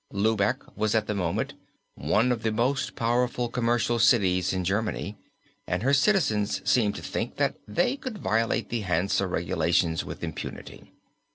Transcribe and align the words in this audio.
Lübeck 0.11 0.67
was 0.75 0.95
at 0.95 1.05
the 1.05 1.13
moment 1.13 1.53
one 1.93 2.31
of 2.31 2.41
the 2.41 2.51
most 2.51 2.95
powerful 2.95 3.49
commercial 3.49 3.99
cities 3.99 4.51
in 4.51 4.63
Germany, 4.65 5.15
and 5.67 5.83
her 5.83 5.93
citizens 5.93 6.59
seemed 6.67 6.95
to 6.95 7.03
think 7.03 7.35
that 7.35 7.57
they 7.67 7.97
could 7.97 8.17
violate 8.17 8.69
the 8.69 8.79
Hansa 8.81 9.27
regulation 9.27 9.95
with 10.03 10.23
impunity. 10.23 10.91